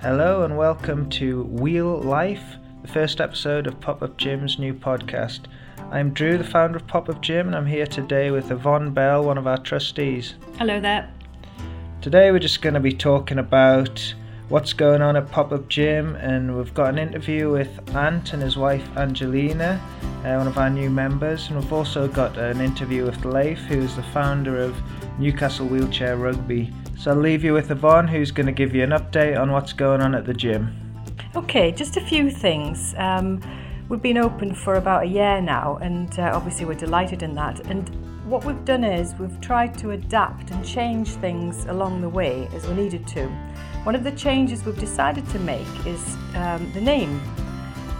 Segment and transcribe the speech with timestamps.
[0.00, 5.40] Hello and welcome to Wheel Life, the first episode of Pop Up Gym's new podcast.
[5.90, 9.24] I'm Drew, the founder of Pop Up Gym, and I'm here today with Yvonne Bell,
[9.24, 10.34] one of our trustees.
[10.56, 11.12] Hello there.
[12.00, 14.14] Today we're just going to be talking about
[14.48, 18.40] what's going on at Pop Up Gym, and we've got an interview with Ant and
[18.40, 19.82] his wife Angelina,
[20.24, 23.80] uh, one of our new members, and we've also got an interview with Laith, who
[23.80, 24.80] is the founder of
[25.18, 26.72] Newcastle Wheelchair Rugby.
[26.98, 29.72] So I'll leave you with Yvonne, who's going to give you an update on what's
[29.72, 30.74] going on at the gym.
[31.36, 32.92] Okay, just a few things.
[32.98, 33.40] Um,
[33.88, 37.60] we've been open for about a year now, and uh, obviously we're delighted in that.
[37.66, 37.88] And
[38.28, 42.66] what we've done is we've tried to adapt and change things along the way as
[42.66, 43.28] we needed to.
[43.84, 47.22] One of the changes we've decided to make is um, the name,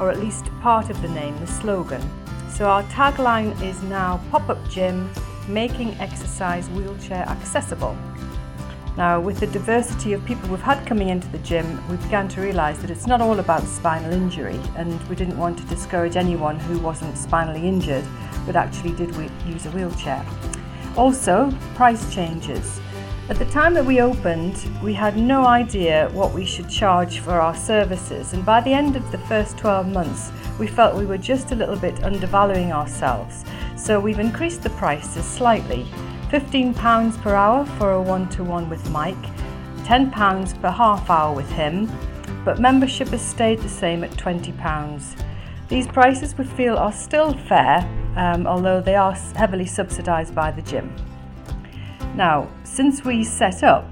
[0.01, 2.03] or at least part of the name, the slogan.
[2.51, 5.09] So our tagline is now Pop Up Gym,
[5.47, 7.97] making exercise wheelchair accessible.
[8.99, 12.41] Now, with the diversity of people we've had coming into the gym, we began to
[12.41, 16.59] realise that it's not all about spinal injury, and we didn't want to discourage anyone
[16.59, 18.05] who wasn't spinally injured
[18.45, 19.15] but actually did
[19.47, 20.27] use a wheelchair.
[20.97, 22.81] Also, price changes.
[23.29, 27.35] At the time that we opened, we had no idea what we should charge for
[27.35, 31.19] our services, and by the end of the first 12 months, we felt we were
[31.19, 33.45] just a little bit undervaluing ourselves.
[33.77, 35.87] So we've increased the prices slightly
[36.31, 39.17] £15 per hour for a one to one with Mike,
[39.85, 41.91] £10 per half hour with him,
[42.45, 45.25] but membership has stayed the same at £20.
[45.69, 47.79] These prices we feel are still fair,
[48.17, 50.95] um, although they are heavily subsidised by the gym.
[52.15, 53.87] Now, since we set up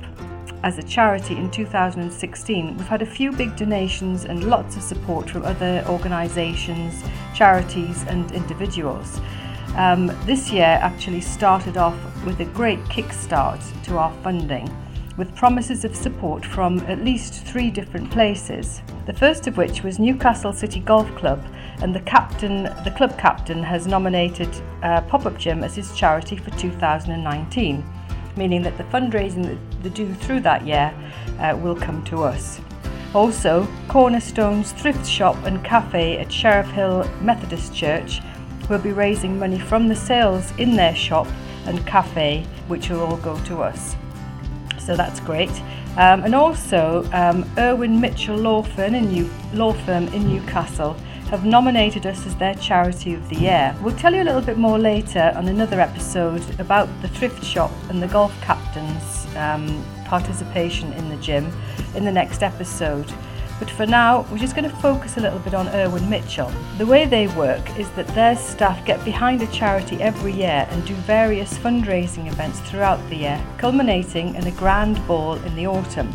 [0.62, 5.30] as a charity in 2016, we've had a few big donations and lots of support
[5.30, 7.02] from other organisations,
[7.34, 9.20] charities, and individuals.
[9.76, 14.74] Um, this year actually started off with a great kickstart to our funding,
[15.18, 18.80] with promises of support from at least three different places.
[19.04, 21.44] The first of which was Newcastle City Golf Club,
[21.82, 24.48] and the captain, the club captain, has nominated
[24.82, 27.84] uh, Pop Up Gym as his charity for 2019,
[28.34, 30.94] meaning that the fundraising that they do through that year
[31.38, 32.62] uh, will come to us.
[33.14, 38.20] Also, Cornerstone's thrift shop and cafe at Sheriff Hill Methodist Church
[38.68, 41.26] will be raising money from the sales in their shop
[41.66, 43.96] and cafe, which will all go to us.
[44.78, 45.50] So that's great.
[45.96, 50.94] Um, and also, um, Irwin Mitchell Law Firm, in New- Law Firm in Newcastle
[51.30, 53.74] have nominated us as their charity of the year.
[53.82, 57.72] We'll tell you a little bit more later on another episode about the thrift shop
[57.88, 61.50] and the golf captain's um, participation in the gym
[61.96, 63.12] in the next episode.
[63.58, 66.52] But for now, we're just going to focus a little bit on Irwin Mitchell.
[66.76, 70.86] The way they work is that their staff get behind a charity every year and
[70.86, 76.14] do various fundraising events throughout the year, culminating in a grand ball in the autumn.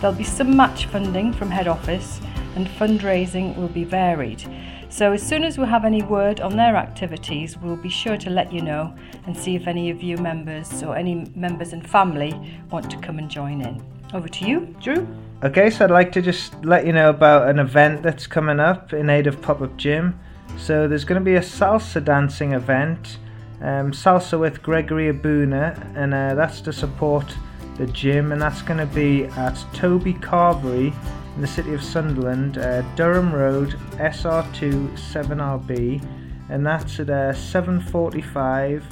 [0.00, 2.20] There'll be some match funding from head office
[2.54, 4.44] and fundraising will be varied.
[4.88, 8.30] So, as soon as we have any word on their activities, we'll be sure to
[8.30, 8.94] let you know
[9.26, 13.18] and see if any of you members or any members and family want to come
[13.18, 13.95] and join in.
[14.14, 15.06] Over to you, Drew.
[15.42, 18.92] Okay, so I'd like to just let you know about an event that's coming up
[18.92, 20.18] in aid of Pop Up Gym.
[20.56, 23.18] So there's going to be a salsa dancing event,
[23.60, 27.36] um, salsa with Gregory Abuna, and uh, that's to support
[27.76, 30.94] the gym, and that's going to be at Toby Carvery
[31.34, 36.02] in the city of Sunderland, uh, Durham Road, SR2 7RB,
[36.48, 38.82] and that's at uh, 7:45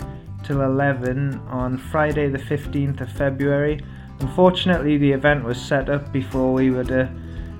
[0.45, 3.81] till 11 on Friday, the 15th of February.
[4.25, 7.11] Unfortunately, the event was set up before we were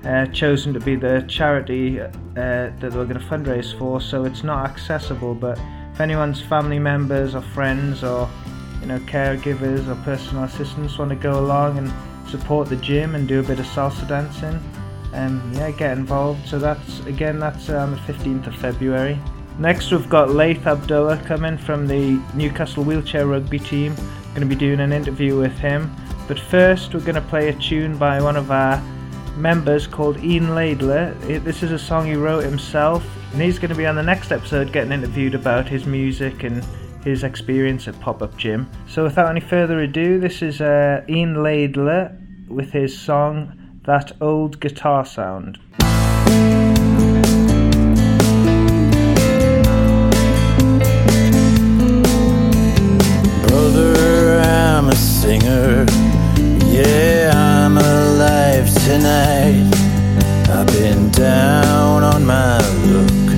[0.03, 4.23] uh, uh, chosen to be the charity uh, that we're going to fundraise for, so
[4.23, 5.35] it's not accessible.
[5.35, 5.59] But
[5.93, 8.27] if anyone's family members or friends or
[8.81, 11.93] you know caregivers or personal assistants want to go along and
[12.31, 14.59] support the gym and do a bit of salsa dancing,
[15.13, 16.47] um, yeah, get involved.
[16.47, 19.19] So that's again that's on the 15th of February.
[19.59, 23.95] Next, we've got Laith Abdullah coming from the Newcastle Wheelchair Rugby team.
[24.33, 25.95] Going to be doing an interview with him.
[26.27, 28.81] But first, we're going to play a tune by one of our
[29.37, 31.19] members called Ian Laidler.
[31.43, 34.31] This is a song he wrote himself, and he's going to be on the next
[34.31, 36.65] episode getting interviewed about his music and
[37.03, 38.67] his experience at Pop Up Gym.
[38.87, 42.17] So, without any further ado, this is uh, Ian Laidler
[42.47, 45.59] with his song That Old Guitar Sound.
[53.47, 55.85] Brother, I'm a singer
[56.75, 59.71] yeah, I'm alive tonight.
[60.49, 62.57] I've been down on my
[62.91, 63.29] luck,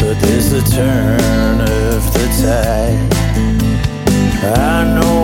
[0.00, 3.16] but there's a turn of the tide.
[4.44, 5.15] I know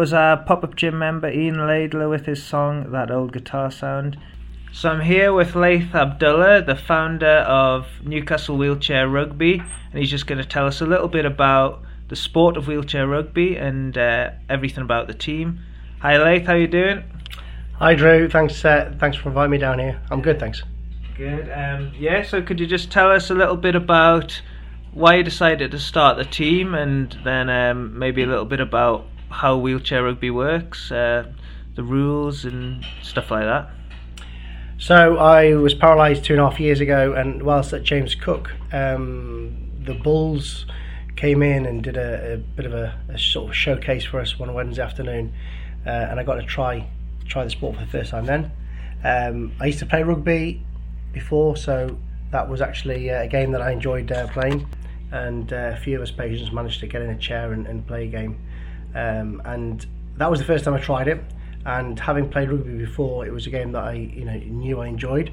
[0.00, 4.16] was our pop up gym member Ian Laidler with his song That Old Guitar Sound.
[4.72, 10.26] So I'm here with Laith Abdullah, the founder of Newcastle Wheelchair Rugby, and he's just
[10.26, 14.30] going to tell us a little bit about the sport of wheelchair rugby and uh,
[14.48, 15.60] everything about the team.
[15.98, 17.04] Hi Laith, how you doing?
[17.74, 20.00] Hi Drew, thanks uh, thanks for inviting me down here.
[20.10, 20.62] I'm good, thanks.
[21.14, 21.50] Good.
[21.50, 24.40] Um, yeah, so could you just tell us a little bit about
[24.94, 29.04] why you decided to start the team and then um, maybe a little bit about
[29.30, 31.32] how wheelchair rugby works, uh,
[31.74, 33.70] the rules and stuff like that?
[34.78, 38.50] So I was paralysed two and a half years ago, and whilst at James Cook,
[38.72, 40.64] um, the Bulls
[41.16, 44.38] came in and did a, a bit of a, a, sort of showcase for us
[44.38, 45.34] one Wednesday afternoon,
[45.84, 46.88] uh, and I got to try
[47.26, 48.24] try the sport for the first time.
[48.24, 48.50] Then
[49.04, 50.64] um, I used to play rugby
[51.12, 51.98] before, so
[52.30, 54.66] that was actually uh, a game that I enjoyed uh, playing,
[55.12, 57.86] and uh, a few of us patients managed to get in a chair and, and
[57.86, 58.38] play a game,
[58.94, 61.22] um, and that was the first time I tried it
[61.66, 64.88] and having played rugby before, it was a game that I you know knew I
[64.88, 65.32] enjoyed.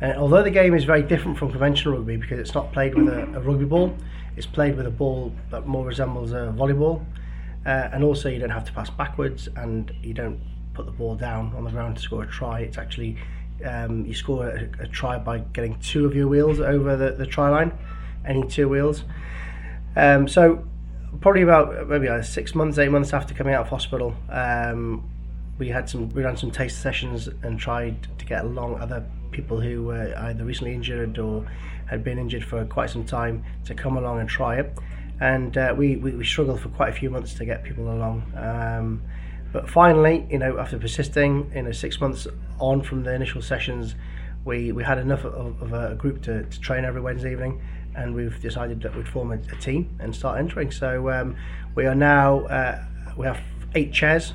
[0.00, 3.08] And although the game is very different from conventional rugby because it's not played with
[3.08, 3.96] a, a rugby ball,
[4.36, 7.04] it's played with a ball that more resembles a volleyball,
[7.64, 10.40] uh, and also you don't have to pass backwards and you don't
[10.74, 12.60] put the ball down on the ground to score a try.
[12.60, 13.16] It's actually
[13.64, 17.26] um, you score a, a, try by getting two of your wheels over the, the
[17.26, 17.72] try line,
[18.26, 19.04] any two wheels.
[19.94, 20.64] Um, so
[21.20, 25.08] probably about maybe six months, eight months after coming out of hospital, um,
[25.58, 29.60] we had some we ran some taste sessions and tried to get along other people
[29.60, 31.46] who were either recently injured or
[31.86, 34.78] had been injured for quite some time to come along and try it.
[35.20, 38.32] And uh, we, we, we struggled for quite a few months to get people along.
[38.36, 39.02] Um,
[39.52, 42.26] but finally, you know, after persisting, you know, six months
[42.58, 43.94] on from the initial sessions,
[44.44, 47.62] we, we had enough of, of a group to, to train every Wednesday evening,
[47.94, 50.70] and we've decided that we'd form a, a team and start entering.
[50.70, 51.36] So um,
[51.74, 52.84] we are now uh,
[53.16, 53.40] we have
[53.74, 54.32] eight chairs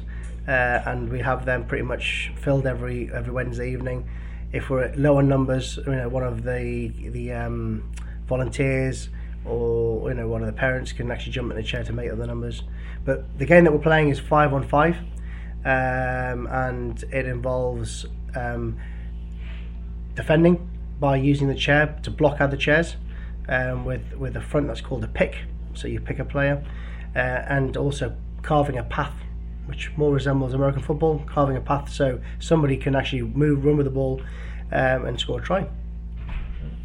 [0.48, 4.10] uh, and we have them pretty much filled every every Wednesday evening.
[4.54, 7.92] If we're at lower numbers, you know, one of the the um,
[8.28, 9.10] volunteers
[9.46, 12.12] or you know one of the parents can actually jump in the chair to make
[12.12, 12.64] up the numbers.
[13.06, 14.98] But the game that we're playing is five on five,
[15.66, 18.78] um, and it involves um,
[20.16, 22.96] defending by using the chair to block other chairs
[23.50, 25.38] um, with with a front that's called a pick.
[25.74, 26.64] So you pick a player,
[27.16, 29.14] uh, and also carving a path
[29.68, 33.86] which more resembles American football, carving a path so somebody can actually move, run with
[33.86, 34.22] the ball,
[34.72, 35.68] um, and score a try.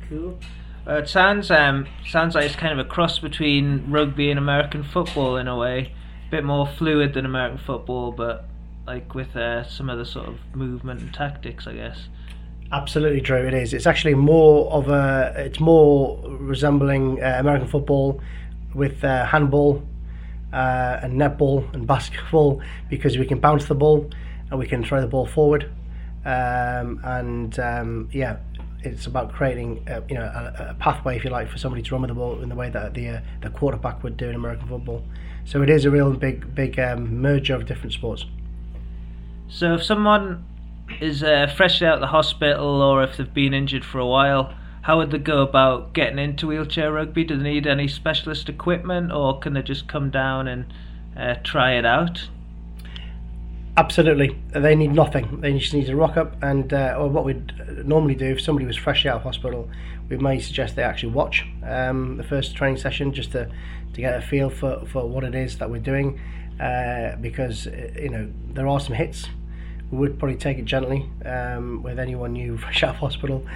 [0.09, 0.39] Cool.
[0.87, 4.83] Uh, it sounds um, sounds like it's kind of a cross between rugby and American
[4.83, 5.93] football in a way,
[6.27, 8.47] a bit more fluid than American football, but
[8.85, 12.09] like with uh, some of the sort of movement and tactics, I guess.
[12.73, 13.47] Absolutely true.
[13.47, 13.75] It is.
[13.75, 15.35] It's actually more of a.
[15.37, 18.19] It's more resembling uh, American football
[18.75, 19.83] with uh, handball
[20.55, 24.09] uh, and netball and basketball because we can bounce the ball
[24.51, 25.71] and we can throw the ball forward.
[26.25, 28.39] Um, and um, yeah,
[28.81, 31.93] it's about creating a, you know a, a, pathway, if you like, for somebody to
[31.93, 34.35] run with the ball in the way that the uh, the quarterback would do in
[34.35, 35.05] American football.
[35.45, 38.25] So it is a real big big um, merger of different sports.
[39.49, 40.47] So if someone
[41.01, 44.55] is uh, fresh out of the hospital or if they've been injured for a while,
[44.83, 47.25] how would they go about getting into wheelchair rugby?
[47.25, 50.73] Do they need any specialist equipment, or can they just come down and
[51.17, 52.29] uh, try it out?
[53.77, 55.41] Absolutely, they need nothing.
[55.41, 58.67] They just need to rock up, and uh, or what we'd normally do if somebody
[58.67, 59.71] was fresh out of hospital,
[60.09, 63.49] we may suggest they actually watch um, the first training session just to
[63.95, 66.21] to get a feel for, for what it is that we're doing,
[66.61, 69.29] uh, because you know there are some hits.
[69.93, 73.47] Would probably take it gently um, with anyone new fresh out of hospital,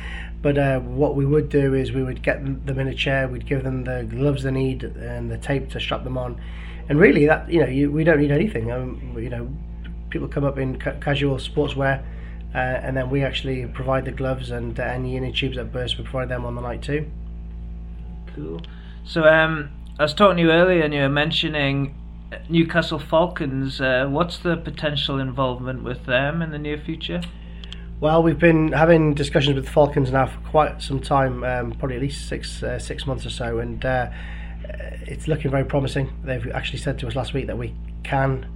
[0.42, 3.46] but uh, what we would do is we would get them in a chair, we'd
[3.46, 6.40] give them the gloves they need and the tape to strap them on,
[6.88, 8.70] and really that you know you, we don't need anything.
[8.70, 9.48] Um, you know,
[10.10, 12.04] people come up in ca- casual sportswear,
[12.54, 15.96] uh, and then we actually provide the gloves and uh, any inner tubes that burst.
[15.96, 17.10] We provide them on the night too.
[18.34, 18.60] Cool.
[19.04, 21.94] So um, I was talking to you earlier, and you were mentioning
[22.48, 23.80] Newcastle Falcons.
[23.80, 27.20] Uh, what's the potential involvement with them in the near future?
[27.98, 31.96] Well, we've been having discussions with the Falcons now for quite some time, um, probably
[31.96, 34.10] at least six uh, six months or so, and uh,
[35.06, 36.12] it's looking very promising.
[36.22, 38.46] They've actually said to us last week that we can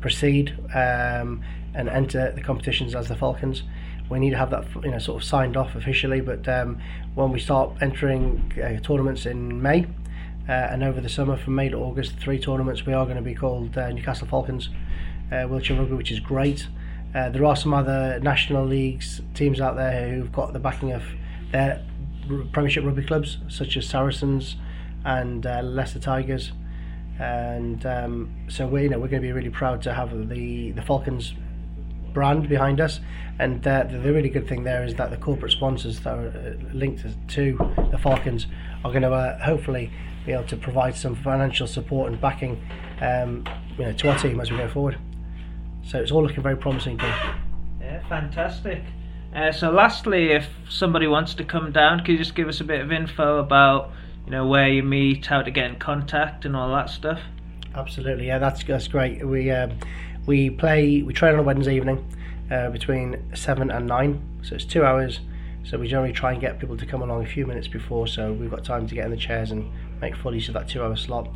[0.00, 1.42] proceed um,
[1.74, 3.62] and enter the competitions as the Falcons.
[4.10, 6.20] We need to have that, you know, sort of signed off officially.
[6.20, 6.80] But um,
[7.14, 9.86] when we start entering uh, tournaments in May
[10.50, 13.22] uh, and over the summer, from May to August, three tournaments, we are going to
[13.22, 14.68] be called uh, Newcastle Falcons
[15.30, 16.66] uh, Wheelchair Rugby, which is great.
[17.14, 21.04] Uh, there are some other national leagues teams out there who've got the backing of
[21.52, 21.80] their
[22.50, 24.56] Premiership rugby clubs, such as Saracens
[25.04, 26.50] and uh, Leicester Tigers.
[27.20, 30.72] and um, so we you know we're going to be really proud to have the
[30.72, 31.32] the Falcons
[32.12, 33.00] brand behind us.
[33.38, 36.28] And uh, the, the really good thing there is that the corporate sponsors that are
[36.28, 38.46] uh, linked to the Falcons
[38.84, 39.90] are going to uh, hopefully
[40.26, 42.60] be able to provide some financial support and backing
[43.00, 43.44] um,
[43.78, 44.98] you know, to our team as we go forward.
[45.84, 46.98] So it's all looking very promising.
[46.98, 47.14] Dave.
[47.80, 48.82] Yeah, fantastic.
[49.34, 52.64] Uh, so, lastly, if somebody wants to come down, could you just give us a
[52.64, 53.92] bit of info about,
[54.24, 57.20] you know, where you meet, how to get in contact, and all that stuff?
[57.74, 59.24] Absolutely, yeah, that's that's great.
[59.24, 59.78] We um,
[60.26, 62.04] we play, we train on a Wednesday evening
[62.50, 65.20] uh, between seven and nine, so it's two hours.
[65.62, 68.32] So we generally try and get people to come along a few minutes before, so
[68.32, 70.96] we've got time to get in the chairs and make full use of that two-hour
[70.96, 71.28] slot.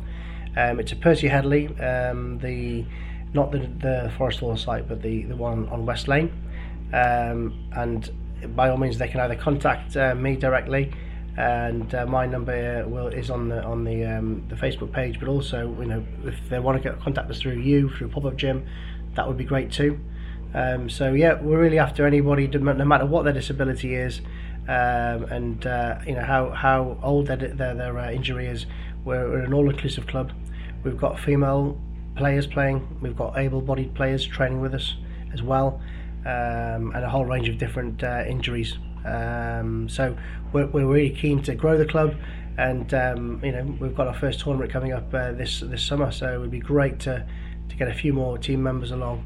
[0.57, 2.85] Um, it's a Percy Hedley, um, the
[3.33, 6.31] not the the Forest Hall site, but the the one on West Lane.
[6.93, 8.09] Um, and
[8.55, 10.91] by all means, they can either contact uh, me directly,
[11.37, 15.19] and uh, my number will is on the on the um, the Facebook page.
[15.19, 18.25] But also, you know, if they want to get contact us through you through Pop
[18.25, 18.65] Up Gym,
[19.15, 19.99] that would be great too.
[20.53, 24.21] Um, so yeah, we're really after anybody, no matter what their disability is,
[24.69, 28.65] um, and uh, you know how how old their their, their uh, injury is.
[29.03, 30.31] We're, we're an all-inclusive club.
[30.83, 31.79] We've got female
[32.15, 32.97] players playing.
[33.01, 34.95] We've got able-bodied players training with us
[35.31, 35.79] as well,
[36.25, 38.77] um, and a whole range of different uh, injuries.
[39.05, 40.17] Um, so
[40.51, 42.15] we're, we're really keen to grow the club,
[42.57, 46.11] and um, you know we've got our first tournament coming up uh, this this summer.
[46.11, 47.25] So it would be great to
[47.69, 49.23] to get a few more team members along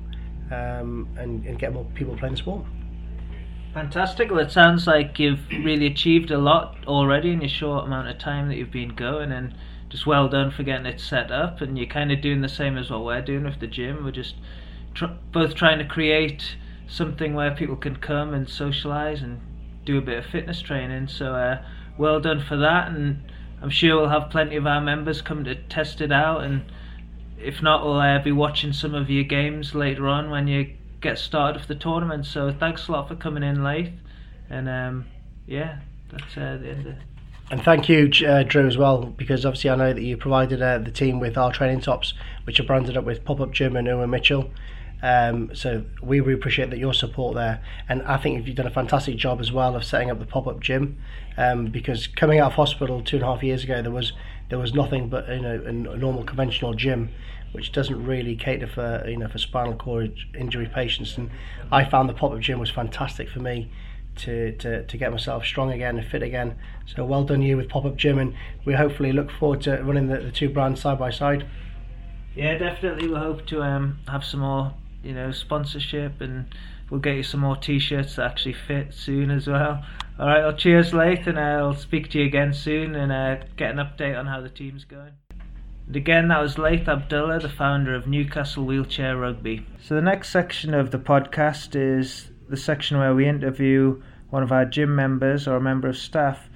[0.52, 2.66] um, and, and get more people playing the sport.
[3.74, 4.32] Fantastic.
[4.32, 8.18] Well, it sounds like you've really achieved a lot already in your short amount of
[8.18, 9.54] time that you've been going, and
[9.90, 11.62] just well done for getting it set up.
[11.62, 14.04] And you're kind of doing the same as what we're doing with the gym.
[14.04, 14.36] We're just
[14.94, 16.56] tr- both trying to create
[16.88, 19.40] something where people can come and socialise and
[19.92, 21.08] do a bit of fitness training.
[21.08, 21.64] So, uh,
[21.98, 22.90] well done for that.
[22.90, 23.24] And
[23.62, 26.44] I'm sure we'll have plenty of our members come to test it out.
[26.44, 26.64] And
[27.40, 31.18] if not, we'll uh, be watching some of your games later on when you get
[31.18, 32.26] started with the tournament.
[32.26, 33.94] So thanks a lot for coming in Laith,
[34.50, 35.06] and um,
[35.48, 35.80] yeah,
[36.12, 36.88] that's uh, the end.
[36.88, 36.98] Of it.
[37.52, 40.80] and thank you, uh, Drew, as well, because obviously I know that you provided uh,
[40.80, 44.12] the team with our training tops, which are branded up with Pop Up Gym and
[44.12, 44.50] Mitchell.
[45.02, 48.72] Um, so we really appreciate that your support there, and I think you've done a
[48.72, 50.98] fantastic job as well of setting up the pop up gym.
[51.38, 54.14] Um, because coming out of hospital two and a half years ago, there was
[54.50, 57.12] there was nothing but you know a normal conventional gym,
[57.54, 61.18] which doesn't really cater for you know for spinal cord injury patients.
[61.18, 61.30] And
[61.72, 63.72] I found the pop-up gym was fantastic for me
[64.18, 66.58] to, to, to get myself strong again and fit again.
[66.86, 68.34] So well done you with pop-up gym, and
[68.66, 71.46] we hopefully look forward to running the, the two brands side by side.
[72.36, 73.08] Yeah, definitely.
[73.08, 76.54] We hope to um, have some more you know sponsorship and
[76.90, 79.84] we'll get you some more t-shirts that actually fit soon as well
[80.20, 83.72] all right well cheers Laith and i'll speak to you again soon and uh, get
[83.72, 85.14] an update on how the team's going
[85.90, 89.66] and again, that was Laith Abdullah, the founder of Newcastle Wheelchair Rugby.
[89.82, 94.52] So, the next section of the podcast is the section where we interview one of
[94.52, 96.48] our gym members or a member of staff.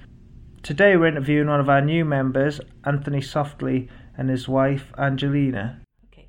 [0.62, 5.83] Today, we're interviewing one of our new members, Anthony Softly, and his wife, Angelina.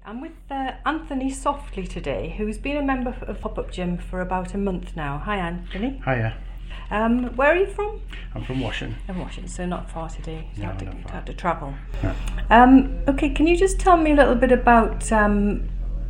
[0.08, 4.22] I'm with uh, Anthony Softly today, who's been a member of Pop Up Gym for
[4.22, 5.18] about a month now.
[5.18, 6.00] Hi, Anthony.
[6.06, 6.38] Hiya.
[6.92, 8.00] Um, where are you from?
[8.36, 9.00] I'm from Washington.
[9.08, 10.48] From Washington, so not far today.
[10.58, 11.12] No, had, to, not far.
[11.12, 11.74] had to travel.
[12.04, 12.14] No.
[12.52, 15.12] Um, okay, can you just tell me a little bit about?
[15.12, 15.68] Um,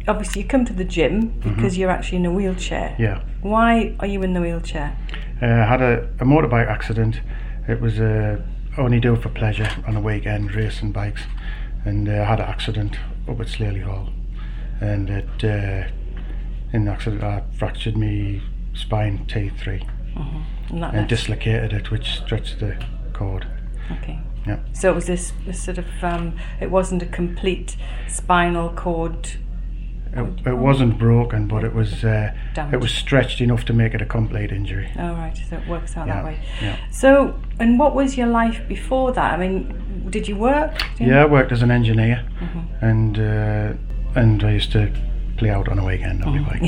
[0.10, 2.90] obviously, you come to the gym because you're actually in a wheelchair.
[2.90, 3.02] Mm-hmm.
[3.02, 3.24] Yeah.
[3.44, 4.98] Why are you in the wheelchair?
[5.42, 7.22] Uh, I had a, a motorbike accident.
[7.70, 8.42] It was uh,
[8.78, 11.22] only do it for pleasure on a weekend, racing bikes.
[11.86, 14.10] And uh, I had an accident up at Slaley Hall.
[14.82, 15.88] And it, uh,
[16.74, 18.42] in the accident, I fractured my
[18.74, 19.88] spine T3
[20.70, 22.78] And that and dislocated it, which stretched the
[23.14, 23.48] cord.
[23.92, 24.20] Okay.
[24.46, 24.60] Yeah.
[24.74, 25.86] So it was this, this sort of?
[26.02, 29.32] Um, it wasn't a complete spinal cord.
[30.16, 32.32] It, it wasn't broken, but it was uh,
[32.72, 34.90] it was stretched enough to make it a complete injury.
[34.98, 36.40] Oh right, so it works out that way.
[36.62, 36.78] yeah.
[36.92, 39.34] So, and what was your life before that?
[39.34, 40.78] I mean, did you work?
[40.98, 42.86] Did you- Yeah, I worked as an engineer, Mm-hmm.
[42.86, 44.90] and uh, and I used to
[45.38, 46.62] play out on a weekend on my bike.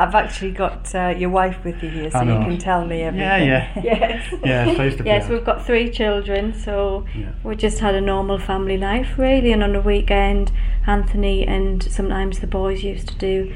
[0.00, 3.48] I've actually got uh, your wife with you here, so you can tell me everything.
[3.48, 3.82] Yeah, yeah.
[3.90, 4.34] Yes.
[4.42, 7.32] Yeah, so I to play yes, we've got three children, so Yeah.
[7.44, 9.52] we just had a normal family life really.
[9.52, 10.52] And on a weekend,
[10.86, 13.52] Anthony and sometimes the boys used to do,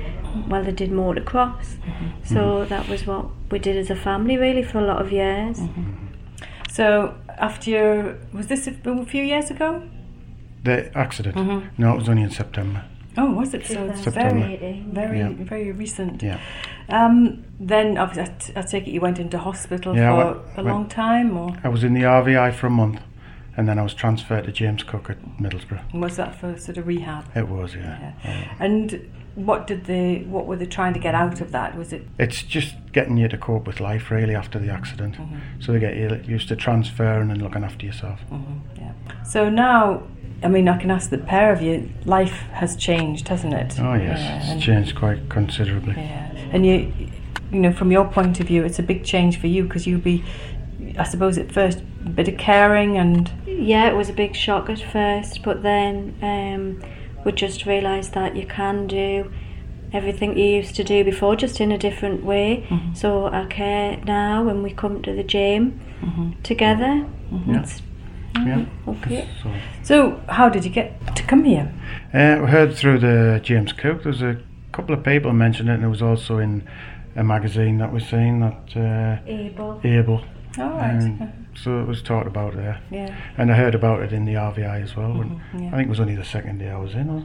[0.48, 1.76] well, they did motocross.
[2.24, 5.60] So that was what we did as a family really for a lot of years.
[6.70, 9.82] So after your, was this a, a few years ago?
[10.62, 11.36] The accident?
[11.36, 11.80] Mm-hmm.
[11.82, 12.84] No, it was only in September.
[13.16, 13.64] Oh, was it?
[13.66, 15.30] So it's very, very, Yeah.
[15.38, 16.22] very recent.
[16.22, 16.38] Yeah.
[16.88, 20.36] Um, then obviously, I, t- I take it you went into hospital Yeah, for went-
[20.36, 23.00] a went- long time, or I was in the RVI for a month,
[23.56, 25.92] and then I was transferred to James Cook at Middlesbrough.
[25.92, 27.24] And was that for sort of rehab?
[27.36, 28.12] It was, yeah.
[28.24, 28.44] Yeah.
[28.58, 30.24] And what did they?
[30.28, 31.76] What were they trying to get out of that?
[31.76, 32.06] Was it?
[32.18, 35.16] It's just getting you to cope with life really after the accident.
[35.16, 35.36] Mm-hmm.
[35.60, 38.20] So they get you used to transferring and looking after yourself.
[38.76, 38.92] Yeah.
[39.24, 40.02] So now,
[40.44, 41.90] I mean, I can ask the pair of you.
[42.04, 43.80] Life has changed, hasn't it?
[43.80, 45.94] Oh yes, Yeah, and- it's changed quite considerably.
[45.96, 46.92] Yeah, and you,
[47.50, 50.04] you know, from your point of view, it's a big change for you because you'd
[50.04, 50.22] be,
[50.98, 54.68] I suppose, at first a bit of caring and Yeah, it was a big shock
[54.68, 56.82] at first, but then um,
[57.24, 59.32] we just realised that you can do
[59.94, 62.66] everything you used to do before, just in a different way.
[62.68, 62.94] Mm-hmm.
[62.94, 66.32] So I care now when we come to the gym mm-hmm.
[66.42, 67.06] together.
[67.32, 67.54] Mm-hmm.
[67.54, 67.80] It's
[68.36, 68.64] Yeah.
[68.88, 69.28] okay.
[69.42, 70.20] So, so.
[70.28, 71.72] How did you get to come here?
[72.12, 74.02] uh, we heard through the James Cook.
[74.02, 74.38] There was a
[74.72, 76.68] couple of people mentioned it, and it was also in
[77.16, 79.80] a magazine that was saying that uh, Able.
[79.84, 80.24] Able.
[80.58, 80.90] All right.
[80.90, 83.16] And so it was talked about there, yeah.
[83.38, 85.12] and I heard about it in the RVI as well.
[85.12, 85.68] When yeah.
[85.68, 87.08] I think it was only the second day I was in.
[87.08, 87.24] Or,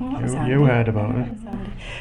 [0.00, 1.28] Well, that was you, you heard about it.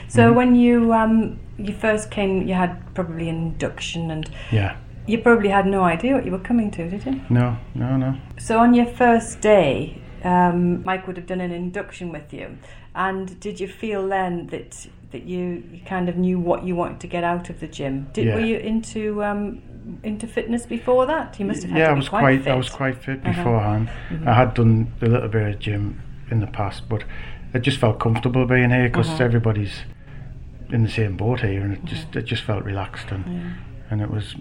[0.08, 4.76] So when you um you first came, you had probably an induction, and Yeah.
[5.10, 7.20] You probably had no idea what you were coming to, did you?
[7.30, 8.16] No, no, no.
[8.38, 12.58] So on your first day, um, Mike would have done an induction with you,
[12.96, 17.00] and did you feel then that that you, you kind of knew what you wanted
[17.00, 18.08] to get out of the gym?
[18.14, 18.36] Did Yeah.
[18.36, 19.62] were you into um,
[20.04, 21.40] into fitness before that?
[21.40, 22.52] You must have had yeah, I was quite, quite, fit.
[22.52, 23.32] I was quite fit Uh-huh.
[23.32, 23.90] beforehand.
[24.26, 27.04] I had done a little bit of gym in the past, but
[27.56, 29.24] I just felt comfortable being here because Uh-huh.
[29.24, 29.82] everybody's
[30.72, 32.20] in the same boat here, and it just Mm-hmm.
[32.20, 33.24] it just felt relaxed and
[33.90, 34.36] and it was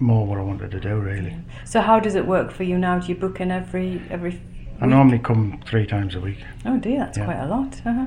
[0.00, 1.36] more what I wanted to do really.
[1.64, 2.98] So how does it work for you now?
[2.98, 4.40] Do you book in every every?
[4.80, 6.38] I normally come three times a week.
[6.64, 7.24] Oh dear, that's Yeah.
[7.24, 7.80] quite a lot.
[7.84, 8.06] Uh-huh.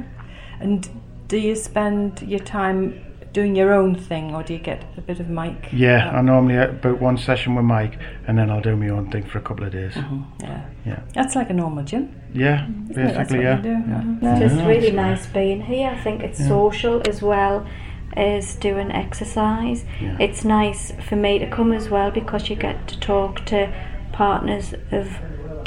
[0.60, 0.88] And
[1.28, 3.02] do you spend your time
[3.34, 5.70] doing your own thing, or do you get a bit of Mike?
[5.72, 9.10] Yeah, I normally uh, about one session with Mike, and then I'll do my own
[9.10, 9.94] thing for a couple of days.
[10.42, 12.14] Yeah, Yeah, that's like a normal gym.
[12.34, 12.96] yeah, Isn't it?
[12.96, 13.58] That's basically, what yeah.
[13.58, 13.70] you do.
[13.70, 13.98] yeah.
[13.98, 14.44] Uh-huh.
[14.44, 15.90] It's just really nice being here.
[15.90, 17.66] I think it's social as well
[18.14, 19.86] as doing exercise.
[20.00, 20.18] Yeah.
[20.20, 23.74] It's nice for me to come as well because you get to talk to
[24.12, 25.18] partners of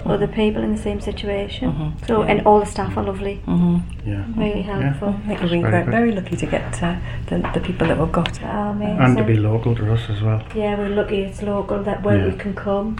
[0.07, 0.35] other mm-hmm.
[0.35, 1.72] people in the same situation.
[1.72, 2.07] Mm-hmm.
[2.07, 4.09] So and all the staff are lovely, mm-hmm.
[4.09, 4.26] yeah.
[4.37, 5.09] really helpful.
[5.09, 8.12] I think we've been very very, lucky to get uh, the, the people that we've
[8.12, 8.42] got.
[8.42, 8.98] Oh, amazing.
[8.98, 10.42] And to be local to us as well.
[10.54, 12.98] yeah, we're lucky it's local that where we can come.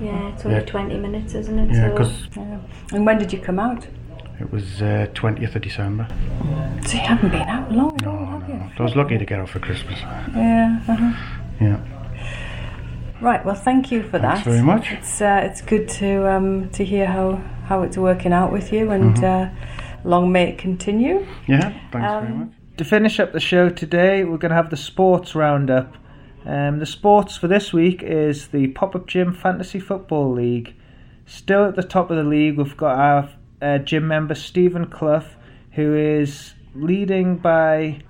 [0.00, 0.64] Yeah, it's only Yeah.
[0.64, 1.74] 20 minutes, isn't it?
[1.74, 2.58] Yeah, so because Yeah.
[2.92, 3.86] And when did you come out?
[4.40, 6.06] It was uh, 20th of December.
[6.86, 8.70] So you haven't been out long at No, all, have no, you?
[8.78, 9.98] I was lucky to get off for Christmas.
[10.00, 10.80] Yeah.
[10.88, 11.34] Uh-huh.
[11.60, 11.80] Yeah.
[13.20, 13.44] Right.
[13.44, 14.44] Well, thank you for that.
[14.44, 14.50] Thanks that.
[14.50, 14.92] very much.
[14.92, 18.90] It's uh, it's good to um, to hear how how it's working out with you,
[18.92, 19.24] and Mm-hmm.
[20.06, 21.26] uh, long may it continue.
[21.48, 22.48] Yeah, thanks very Um, much.
[22.76, 25.96] To finish up the show today, we're going to have the sports roundup.
[26.46, 30.76] Um, the sports for this week is the Pop Up Gym Fantasy Football League.
[31.26, 33.28] Still at the top of the league, we've got our
[33.60, 35.24] uh, gym member Stephen Clough,
[35.72, 38.00] who is leading by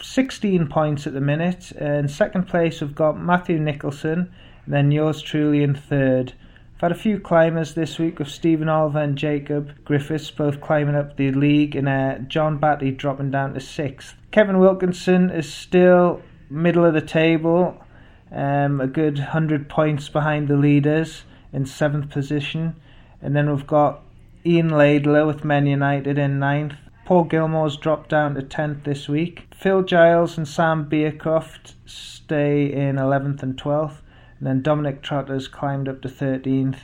[0.00, 1.72] 16 points at the minute.
[1.72, 4.32] In second place, we've got Matthew Nicholson,
[4.64, 6.34] and then yours truly in third.
[6.76, 10.94] I've had a few climbers this week with Stephen Oliver and Jacob Griffiths both climbing
[10.94, 14.14] up the league, and uh, John Batty dropping down to sixth.
[14.30, 17.82] Kevin Wilkinson is still middle of the table,
[18.30, 22.76] um, a good 100 points behind the leaders in seventh position.
[23.20, 24.02] And then we've got
[24.46, 26.74] Ian Laidler with Men United in ninth.
[27.04, 29.46] Paul Gilmore's dropped down to 10th this week.
[29.54, 34.02] Phil Giles and Sam Beercroft stay in 11th and 12th.
[34.38, 36.80] And then Dominic Trotter's climbed up to 13th.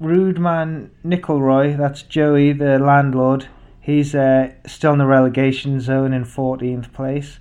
[0.00, 3.48] Rude man Nickelroy, that's Joey, the landlord,
[3.80, 7.38] he's uh, still in the relegation zone in 14th place.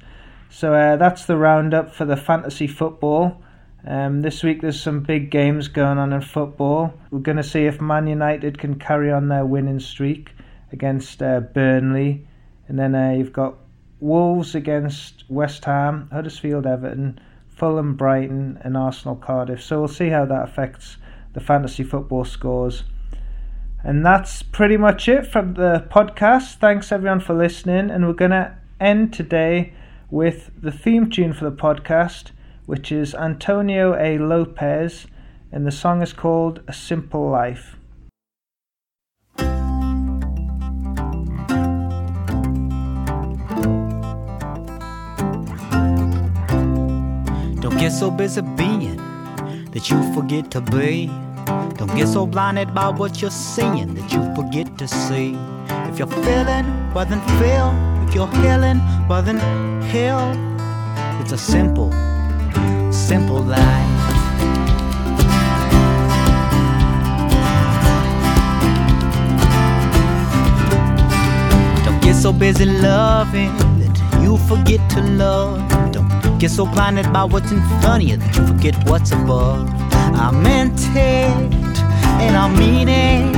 [0.49, 3.41] So uh, that's the roundup for the fantasy football.
[3.87, 6.93] Um, this week there's some big games going on in football.
[7.09, 10.31] We're going to see if Man United can carry on their winning streak
[10.73, 12.27] against uh, Burnley.
[12.67, 13.55] And then uh, you've got
[14.01, 19.63] Wolves against West Ham, Huddersfield Everton, Fulham Brighton, and Arsenal Cardiff.
[19.63, 20.97] So we'll see how that affects
[21.31, 22.83] the fantasy football scores.
[23.85, 26.55] And that's pretty much it from the podcast.
[26.55, 27.89] Thanks everyone for listening.
[27.89, 29.71] And we're going to end today
[30.11, 32.31] with the theme tune for the podcast,
[32.67, 34.17] which is Antonio A.
[34.19, 35.07] Lopez,
[35.51, 37.77] and the song is called A Simple Life.
[47.61, 48.97] Don't get so busy being
[49.71, 51.07] that you forget to be.
[51.77, 55.37] Don't get so blinded by what you're seeing that you forget to see.
[55.89, 57.71] If you're feeling, well then feel.
[58.05, 59.39] If you're healing, well then
[59.83, 60.35] heal.
[61.21, 61.91] It's a simple,
[63.07, 63.61] simple life.
[71.85, 75.57] Don't get so busy loving that you forget to love.
[75.93, 79.69] Don't get so blinded by what's in front of you that you forget what's above.
[79.93, 81.77] I meant it,
[82.19, 83.37] and I mean it.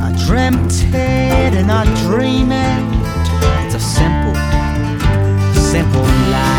[0.00, 2.82] I dreamt it, and I dream it.
[3.66, 4.34] It's a simple,
[5.70, 6.55] simple life.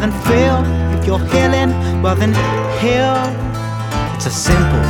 [0.00, 0.58] Then feel.
[0.98, 1.70] If you're healing,
[2.02, 2.32] well then
[2.80, 3.18] heal.
[4.14, 4.84] It's a simple,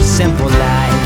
[0.00, 1.00] simple life.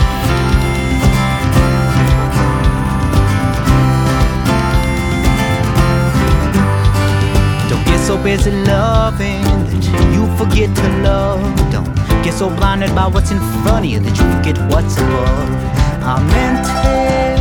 [7.68, 11.40] Don't get so busy loving that you forget to love.
[11.70, 15.74] Don't get so blinded by what's in front of you that you forget what's above.
[16.02, 17.40] I meant it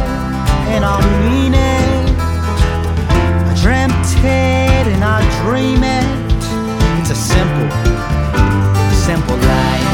[0.73, 1.92] and I mean it
[3.63, 6.03] dreamt it and I dream it.
[6.99, 7.71] It's a simple,
[8.91, 9.92] simple life.